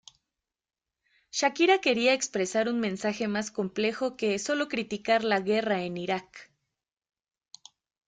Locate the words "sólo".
4.39-4.67